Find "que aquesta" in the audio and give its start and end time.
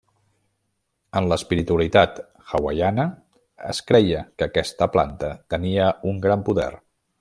4.39-4.91